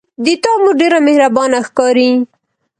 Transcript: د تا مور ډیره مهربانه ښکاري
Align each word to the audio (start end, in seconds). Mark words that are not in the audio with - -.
د 0.23 0.25
تا 0.43 0.51
مور 0.61 0.73
ډیره 0.81 0.99
مهربانه 1.07 1.59
ښکاري 1.67 2.11